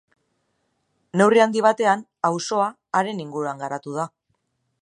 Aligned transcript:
Neurri 1.21 1.43
handi 1.43 1.63
batean 1.67 2.03
auzoa 2.31 2.67
haren 3.01 3.25
inguruan 3.27 3.63
garatu 3.67 3.99
da. 4.01 4.09